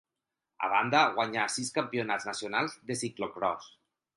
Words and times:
A 0.67 0.69
banda 0.71 1.01
guanyà 1.17 1.43
sis 1.57 1.69
campionats 1.77 2.27
nacionals 2.31 2.81
de 2.89 2.99
ciclocròs. 3.03 3.73